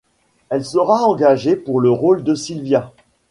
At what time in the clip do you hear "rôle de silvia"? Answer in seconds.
1.91-2.91